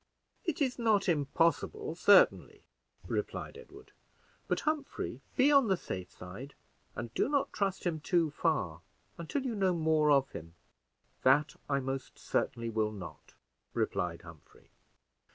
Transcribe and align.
"It 0.45 0.63
is 0.63 0.79
not 0.79 1.07
impossible, 1.07 1.93
certainly," 1.93 2.63
replied 3.05 3.55
Edward; 3.55 3.91
"but, 4.47 4.61
Humphrey, 4.61 5.21
be 5.35 5.51
on 5.51 5.67
the 5.67 5.77
safe 5.77 6.09
side, 6.11 6.55
and 6.95 7.13
do 7.13 7.29
not 7.29 7.53
trust 7.53 7.83
him 7.83 7.99
too 7.99 8.31
far 8.31 8.81
until 9.19 9.45
you 9.45 9.53
know 9.53 9.75
more 9.75 10.09
of 10.09 10.27
him." 10.31 10.55
"That 11.21 11.55
I 11.69 11.81
most 11.81 12.17
certainly 12.17 12.67
will 12.71 12.91
not," 12.91 13.35
replied 13.75 14.23
Humphrey. 14.23 14.71